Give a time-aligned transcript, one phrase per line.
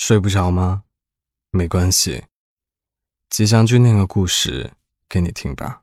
[0.00, 0.84] 睡不着吗？
[1.50, 2.26] 没关系，
[3.30, 4.72] 吉祥君念个故事
[5.08, 5.82] 给你听吧。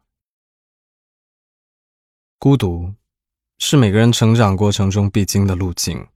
[2.40, 2.94] 孤独
[3.58, 6.08] 是每个人成长过程中必经的路径，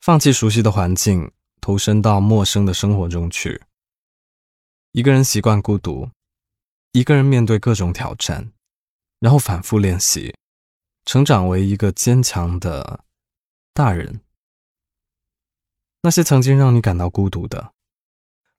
[0.00, 3.64] 放弃熟悉的环境，投身到陌生的生活中去。
[4.92, 6.08] 一个人习惯孤独，
[6.92, 8.52] 一个人面对各种挑战，
[9.18, 10.36] 然后反复练习，
[11.04, 13.04] 成长为一个坚强的
[13.74, 14.20] 大人。
[16.04, 17.70] 那些曾经让你感到孤独的，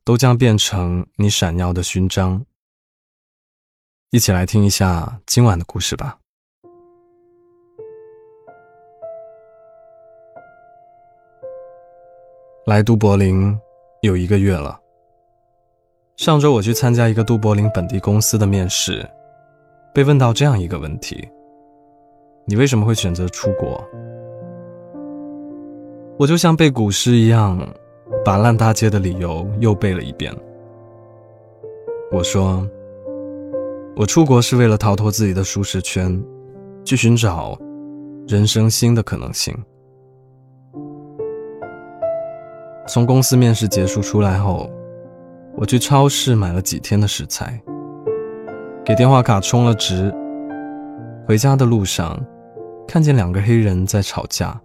[0.05, 2.45] 都将变成你闪耀的勋章。
[4.11, 6.19] 一起来听一下今晚的故事吧。
[12.65, 13.59] 来都柏林
[14.03, 14.79] 有一个月了。
[16.15, 19.05] 上周我去参加一个都柏林本地公司的面试，
[19.93, 21.27] 被问到这样一个问题：
[22.47, 23.85] 你为什么会选择出国？
[26.23, 27.59] 我就像背古诗一样，
[28.23, 30.33] 把烂大街的理由又背了一遍。
[32.13, 32.65] 我说，
[33.93, 36.17] 我出国是为了逃脱自己的舒适圈，
[36.85, 37.57] 去寻找
[38.25, 39.53] 人生新的可能性。
[42.87, 44.71] 从公司面试结束出来后，
[45.57, 47.61] 我去超市买了几天的食材，
[48.85, 50.09] 给电话卡充了值。
[51.27, 52.17] 回家的路上，
[52.87, 54.57] 看见两个黑人在吵架。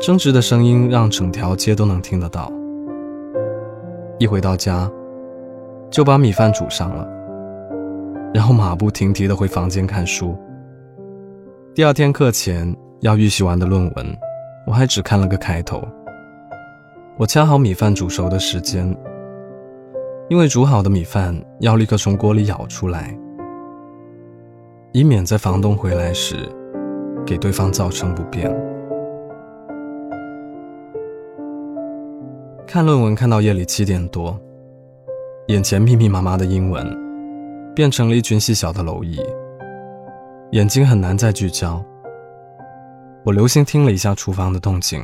[0.00, 2.50] 争执的声音让整条街都能听得到。
[4.18, 4.90] 一回到家，
[5.90, 7.06] 就把米饭煮上了，
[8.32, 10.36] 然后马不停蹄地回房间看书。
[11.74, 14.18] 第二天课前要预习完的论文，
[14.66, 15.86] 我还只看了个开头。
[17.18, 18.96] 我掐好米饭煮熟的时间，
[20.28, 23.14] 因为煮好的米饭要立刻从锅里舀出来，
[24.92, 26.36] 以免在房东回来时
[27.26, 28.50] 给对方造成不便。
[32.66, 34.36] 看论文看到夜里七点多，
[35.46, 36.84] 眼前密密麻麻的英文
[37.76, 39.24] 变成了一群细小的蝼蚁，
[40.50, 41.82] 眼睛很难再聚焦。
[43.24, 45.00] 我留心听了一下厨房的动静，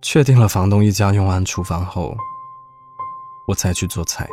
[0.00, 2.16] 确定了房东一家用完厨房后，
[3.46, 4.26] 我才去做菜。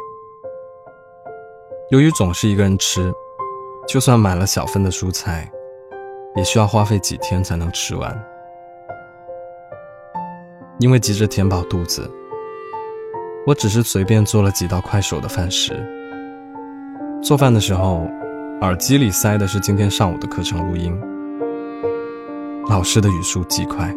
[1.92, 3.14] 由于总是一个人吃，
[3.86, 5.52] 就算买了小份的蔬菜，
[6.38, 8.18] 也需要花费几天才能吃完。
[10.80, 12.10] 因为急着填饱肚子，
[13.48, 15.74] 我只是随便做了几道快手的饭食。
[17.24, 18.08] 做饭的时候，
[18.62, 20.96] 耳机里塞的是今天上午的课程录音。
[22.70, 23.92] 老师的语速极快，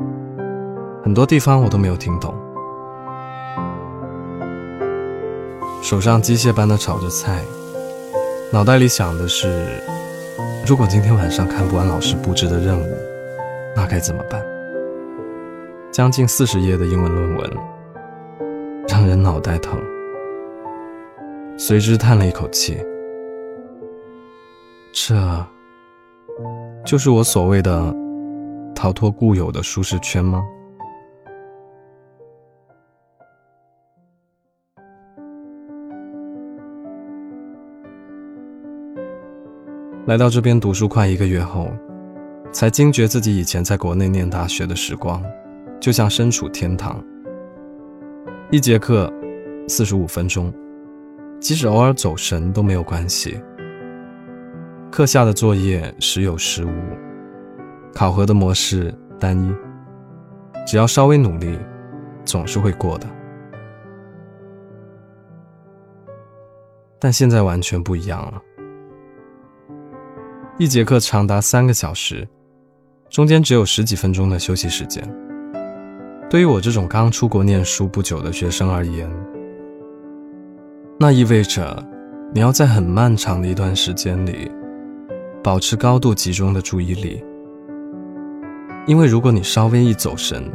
[1.05, 2.35] 很多地方我都没有听懂。
[5.83, 7.43] 手上机械般的炒着菜，
[8.51, 9.67] 脑袋里想的是：
[10.67, 12.97] 如果今天晚上看不完老师布置的任务，
[13.77, 14.43] 那该怎么办？
[15.93, 17.51] 将近四十页的英文论文，
[18.89, 19.81] 让人脑袋疼。
[21.59, 22.79] 随之叹了一口气，
[24.93, 25.17] 这
[26.85, 27.95] 就是我所谓的
[28.75, 30.43] 逃脱固有的舒适圈吗？
[40.07, 41.69] 来到这边读书快一个月后，
[42.53, 45.23] 才惊觉自己以前在国内念大学的时光。
[45.81, 47.03] 就像身处天堂。
[48.51, 49.13] 一节课
[49.67, 50.53] 四十五分钟，
[51.41, 53.41] 即使偶尔走神都没有关系。
[54.91, 56.71] 课下的作业时有时无，
[57.95, 59.55] 考核的模式单一，
[60.67, 61.59] 只要稍微努力，
[62.25, 63.07] 总是会过的。
[66.99, 68.43] 但现在完全不一样了，
[70.59, 72.29] 一节课长达三个小时，
[73.09, 75.03] 中间只有十几分钟的休息时间。
[76.31, 79.11] 对于我这种刚出国念书不久的学生而言，
[80.97, 81.85] 那意味着
[82.33, 84.49] 你要在很漫长的一段时间里
[85.43, 87.21] 保持高度集中的注意力，
[88.87, 90.49] 因为如果你稍微一走神，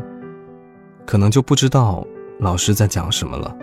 [1.05, 2.07] 可能就不知道
[2.39, 3.53] 老师在讲什么了。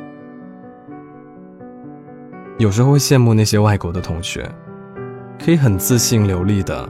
[2.59, 4.47] 有时候会羡慕那些外国的同学，
[5.43, 6.87] 可以很自信流利的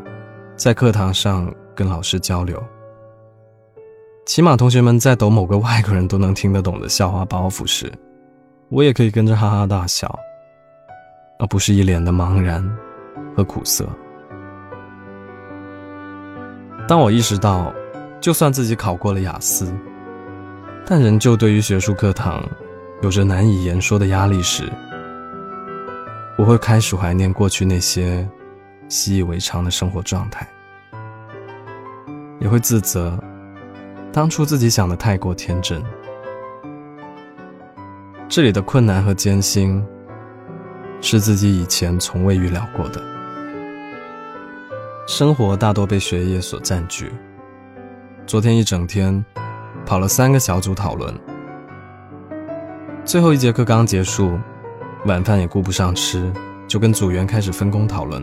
[0.56, 2.60] 在课堂上跟老师交流。
[4.24, 7.92] 起码同学们在抖某个外国人都能听得懂的笑话包袱时，
[8.68, 10.16] 我也可以跟着哈哈大笑，
[11.40, 12.64] 而不是一脸的茫然
[13.36, 13.84] 和苦涩。
[16.86, 17.74] 当我意识到，
[18.20, 19.74] 就算自己考过了雅思，
[20.86, 22.48] 但仍旧对于学术课堂
[23.02, 24.70] 有着难以言说的压力时，
[26.38, 28.26] 我会开始怀念过去那些
[28.88, 30.46] 习以为常的生活状态，
[32.40, 33.18] 也会自责。
[34.12, 35.82] 当初自己想的太过天真，
[38.28, 39.82] 这里的困难和艰辛，
[41.00, 43.02] 是自己以前从未预料过的。
[45.06, 47.10] 生活大多被学业所占据。
[48.26, 49.24] 昨天一整天，
[49.86, 51.18] 跑了三个小组讨论，
[53.06, 54.38] 最后一节课刚结束，
[55.06, 56.30] 晚饭也顾不上吃，
[56.68, 58.22] 就跟组员开始分工讨论。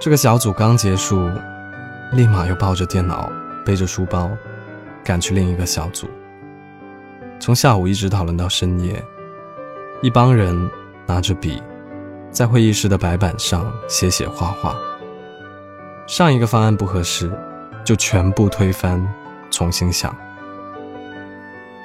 [0.00, 1.28] 这个小组刚结束，
[2.14, 3.30] 立马又抱着电脑，
[3.68, 4.30] 背着书包，
[5.04, 6.08] 赶去另一个小组。
[7.38, 9.04] 从下午一直讨论到深夜，
[10.00, 10.70] 一帮人
[11.06, 11.62] 拿着笔，
[12.30, 14.74] 在会议室的白板上写写画画。
[16.06, 17.30] 上一个方案不合适，
[17.84, 19.06] 就全部推翻，
[19.50, 20.16] 重新想。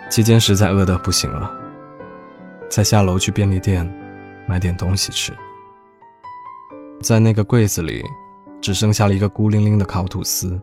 [0.09, 1.51] 期间实在饿得不行了，
[2.69, 3.85] 再下楼去便利店
[4.47, 5.33] 买点东西吃。
[7.01, 8.01] 在那个柜子里，
[8.62, 10.57] 只剩下了一个孤零零的烤吐司，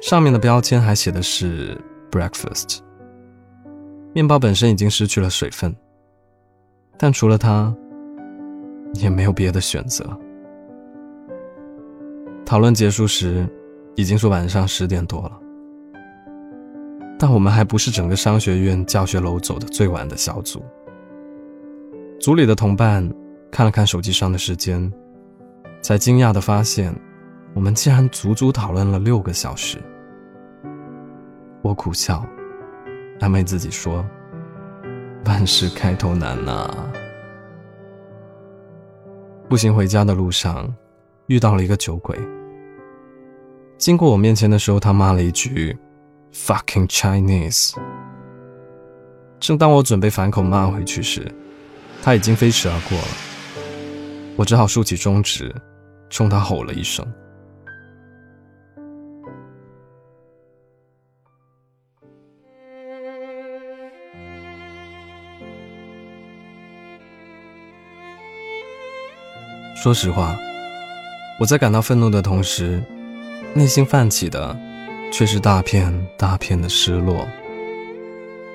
[0.00, 1.76] 上面的标签还写的是
[2.10, 2.80] breakfast。
[4.12, 5.74] 面包本身已经失去了水分，
[6.96, 7.74] 但除了它，
[8.94, 10.04] 也没有别的选择。
[12.44, 13.46] 讨论结束时，
[13.94, 15.38] 已经是晚上十点多了，
[17.18, 20.62] 但我们还不是整个商学院教学楼走的最晚的小组。
[22.20, 23.06] 组里的同伴
[23.50, 24.90] 看了看手机上的时间，
[25.82, 26.94] 才惊讶地发现，
[27.56, 29.78] 我们竟然足足讨论了六个小时。
[31.62, 32.22] 我苦笑。
[33.18, 34.04] 安慰自己说
[35.24, 36.68] ：“万事开头难呐。”
[39.48, 40.70] 步行回家的路上，
[41.28, 42.14] 遇到了一个酒鬼。
[43.78, 45.74] 经过我面前的时候，他骂了一句
[46.34, 47.74] “fucking Chinese”。
[49.40, 51.26] 正当我准备反口骂回去时，
[52.02, 53.08] 他已经飞驰而过了。
[54.36, 55.54] 我只好竖起中指，
[56.10, 57.02] 冲他吼了一声。
[69.76, 70.34] 说实话，
[71.38, 72.82] 我在感到愤怒的同时，
[73.52, 74.58] 内心泛起的
[75.12, 77.28] 却是大片大片的失落。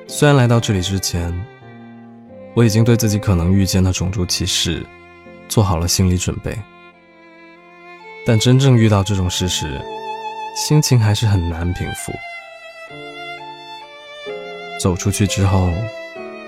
[0.08, 1.32] 虽然来到这里之前，
[2.56, 4.84] 我已经对自己可能遇见的种族歧视
[5.48, 6.58] 做好了心理准备，
[8.26, 9.80] 但真正遇到这种事时，
[10.56, 12.12] 心情还是很难平复。
[14.80, 15.70] 走出去之后，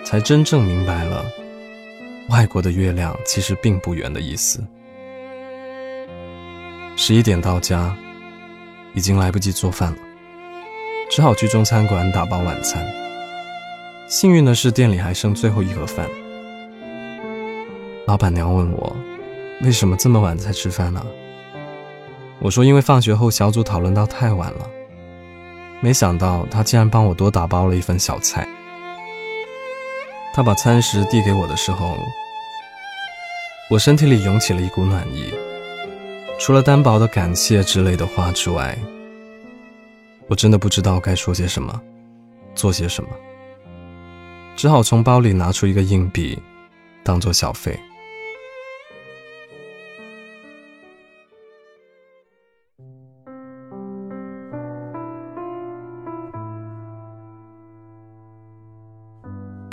[0.03, 1.23] 才真正明白了。
[2.29, 4.63] 外国的月亮其实并不圆的意思。
[6.95, 7.95] 十一点到家，
[8.93, 9.97] 已经来不及做饭了，
[11.09, 12.85] 只好去中餐馆打包晚餐。
[14.07, 16.07] 幸运的是，店里还剩最后一盒饭。
[18.05, 18.95] 老板娘问我，
[19.61, 21.03] 为什么这么晚才吃饭呢？
[22.39, 24.69] 我说，因为放学后小组讨论到太晚了。
[25.81, 28.47] 没想到他竟然帮我多打包了一份小菜。
[30.33, 31.95] 他把餐食递给我的时候，
[33.69, 35.31] 我身体里涌起了一股暖意。
[36.39, 38.75] 除了单薄的感谢之类的话之外，
[40.27, 41.79] 我真的不知道该说些什么，
[42.55, 43.09] 做些什么，
[44.55, 46.41] 只好从包里拿出一个硬币，
[47.03, 47.79] 当做小费。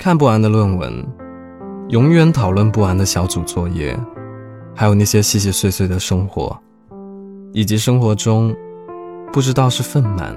[0.01, 0.91] 看不完的论文，
[1.89, 3.95] 永远讨论不完的小组作业，
[4.75, 6.59] 还有那些细细碎碎的生活，
[7.53, 8.51] 以及生活中
[9.31, 10.35] 不知道是愤满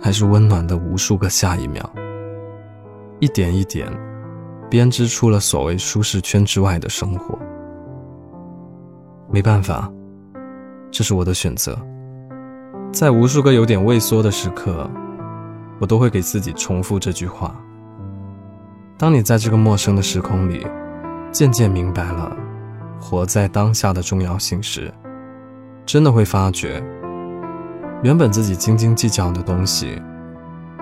[0.00, 1.90] 还是温暖的无数个下一秒，
[3.18, 3.92] 一点一点
[4.70, 7.36] 编织出了所谓舒适圈之外的生活。
[9.28, 9.92] 没办法，
[10.92, 11.76] 这是我的选择。
[12.92, 14.88] 在无数个有点畏缩的时刻，
[15.80, 17.60] 我都会给自己重复这句话。
[18.96, 20.64] 当你在这个陌生的时空里，
[21.32, 22.34] 渐渐明白了
[23.00, 24.92] 活在当下的重要性时，
[25.84, 26.82] 真的会发觉，
[28.02, 30.00] 原本自己斤斤计较的东西，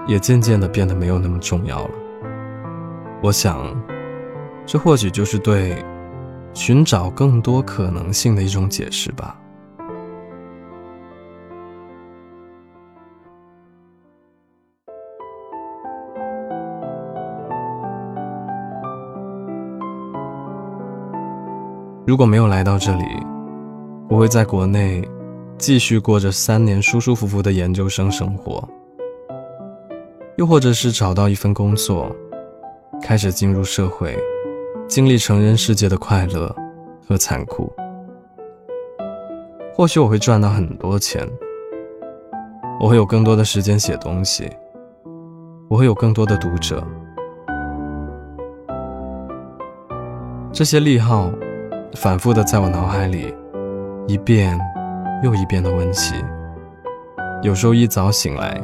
[0.07, 1.91] 也渐渐的变得没有那么重要了。
[3.23, 3.75] 我想，
[4.67, 5.83] 这或许就是对
[6.53, 9.37] 寻找更多可能性的一种解释吧。
[22.13, 23.05] 如果没有来到这里，
[24.11, 25.03] 我会在国内
[25.57, 28.69] 继续过着三年舒舒服服的研究生生活，
[30.37, 32.15] 又或者是找到一份工作，
[33.01, 34.15] 开始进入社会，
[34.87, 36.55] 经历成人世界的快乐
[37.09, 37.73] 和残酷。
[39.73, 41.27] 或许我会赚到很多钱，
[42.79, 44.51] 我会有更多的时间写东西，
[45.67, 46.87] 我会有更多的读者，
[50.53, 51.33] 这些利好
[51.95, 53.35] 反复的在我脑海里
[54.07, 54.59] 一遍
[55.23, 56.15] 又一遍的温习。
[57.43, 58.61] 有时候一早醒来，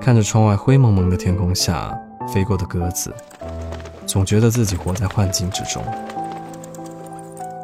[0.00, 1.96] 看着窗外灰蒙蒙的天空下
[2.32, 3.12] 飞过的鸽子，
[4.06, 5.82] 总觉得自己活在幻境之中。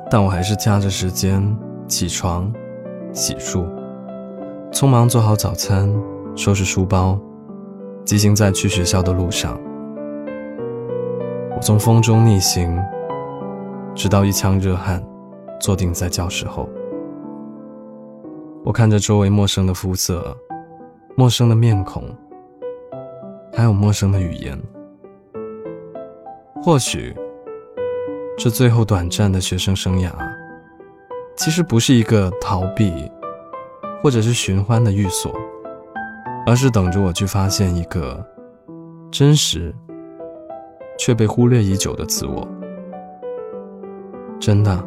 [0.08, 1.42] 但我还是掐着时间
[1.88, 2.52] 起床、
[3.12, 3.66] 洗漱，
[4.70, 5.92] 匆忙做好早餐，
[6.36, 7.18] 收拾书包，
[8.04, 9.58] 疾行在去学校的路上。
[11.56, 12.78] 我从风中逆行，
[13.96, 15.02] 直到一腔热汗，
[15.58, 16.68] 坐定在教室后。
[18.62, 20.36] 我看着周围陌生的肤色、
[21.16, 22.04] 陌生的面孔，
[23.54, 24.60] 还有陌生的语言。
[26.62, 27.16] 或许，
[28.36, 30.10] 这最后短暂的学生生涯，
[31.34, 33.10] 其实不是一个逃避，
[34.02, 35.32] 或者是寻欢的寓所，
[36.46, 38.22] 而是等着我去发现一个
[39.10, 39.74] 真实
[40.98, 42.46] 却被忽略已久的自我。
[44.38, 44.84] 真的，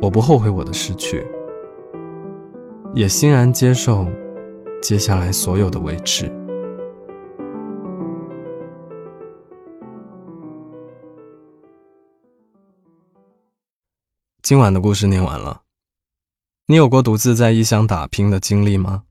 [0.00, 1.26] 我不后悔我的失去。
[2.94, 4.06] 也欣然接受
[4.82, 6.30] 接下来所有的未知。
[14.42, 15.62] 今晚的故事念完了，
[16.66, 19.04] 你有过独自在异乡打拼的经历吗？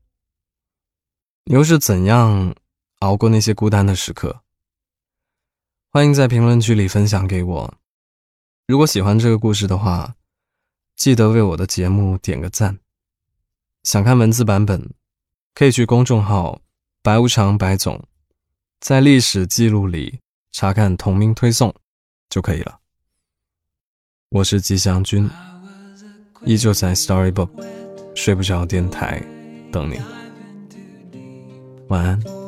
[1.44, 2.54] 你又是怎样
[3.00, 4.42] 熬过那些孤单的时刻？
[5.90, 7.74] 欢迎在评论区里分享给我。
[8.72, 10.14] 如果喜欢这个故事的话，
[10.96, 12.78] 记得为我的节目点个赞。
[13.82, 14.94] 想看文字版本，
[15.54, 16.58] 可以去公众号
[17.04, 18.02] “白无常白总”，
[18.80, 20.20] 在历史记录里
[20.52, 21.74] 查看同名推送
[22.30, 22.78] 就可以了。
[24.30, 25.28] 我是吉祥君，
[26.46, 27.50] 依旧在 Storybook
[28.14, 29.22] 睡不着电台
[29.70, 30.00] 等你。
[31.88, 32.41] 晚安。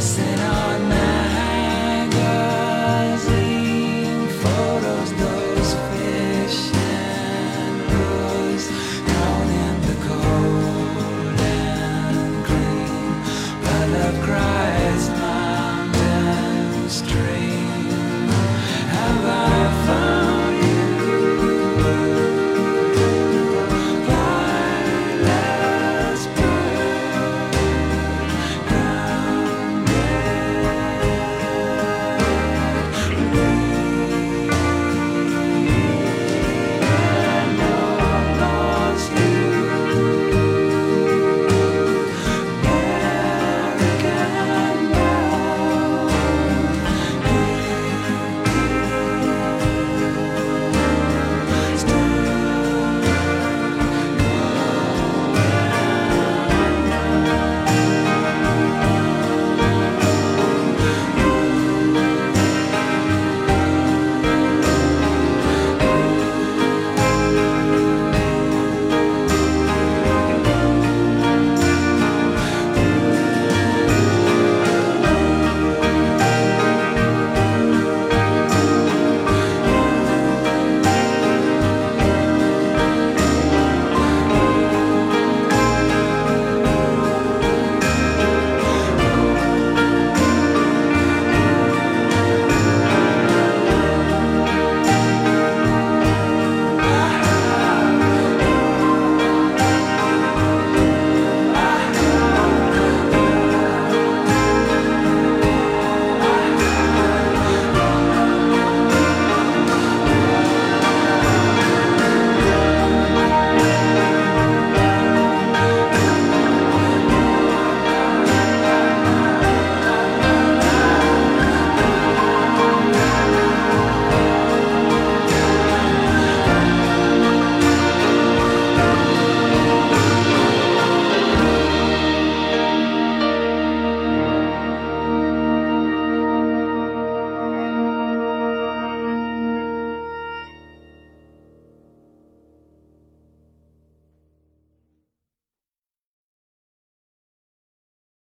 [0.00, 1.09] blessing on man.